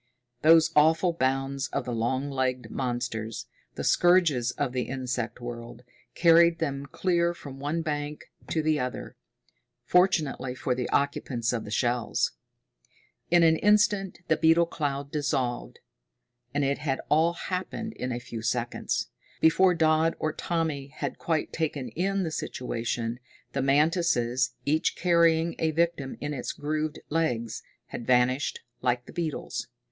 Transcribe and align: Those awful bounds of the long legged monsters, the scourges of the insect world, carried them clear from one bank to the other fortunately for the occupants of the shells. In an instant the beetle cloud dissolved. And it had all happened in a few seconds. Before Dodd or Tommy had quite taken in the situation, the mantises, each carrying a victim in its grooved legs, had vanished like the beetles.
Those 0.41 0.71
awful 0.75 1.13
bounds 1.13 1.67
of 1.67 1.85
the 1.85 1.93
long 1.93 2.31
legged 2.31 2.71
monsters, 2.71 3.45
the 3.75 3.83
scourges 3.83 4.49
of 4.49 4.71
the 4.73 4.89
insect 4.89 5.39
world, 5.39 5.83
carried 6.15 6.57
them 6.57 6.87
clear 6.87 7.35
from 7.35 7.59
one 7.59 7.83
bank 7.83 8.23
to 8.49 8.63
the 8.63 8.79
other 8.79 9.15
fortunately 9.85 10.55
for 10.55 10.73
the 10.73 10.89
occupants 10.89 11.53
of 11.53 11.65
the 11.65 11.69
shells. 11.69 12.31
In 13.29 13.43
an 13.43 13.57
instant 13.57 14.21
the 14.27 14.37
beetle 14.37 14.65
cloud 14.65 15.11
dissolved. 15.11 15.77
And 16.51 16.65
it 16.65 16.79
had 16.79 16.99
all 17.07 17.33
happened 17.33 17.93
in 17.93 18.11
a 18.11 18.19
few 18.19 18.41
seconds. 18.41 19.09
Before 19.39 19.75
Dodd 19.75 20.15
or 20.17 20.33
Tommy 20.33 20.87
had 20.87 21.19
quite 21.19 21.53
taken 21.53 21.89
in 21.89 22.23
the 22.23 22.31
situation, 22.31 23.19
the 23.53 23.61
mantises, 23.61 24.55
each 24.65 24.95
carrying 24.95 25.53
a 25.59 25.69
victim 25.69 26.17
in 26.19 26.33
its 26.33 26.53
grooved 26.53 26.97
legs, 27.09 27.61
had 27.89 28.07
vanished 28.07 28.61
like 28.81 29.05
the 29.05 29.13
beetles. 29.13 29.67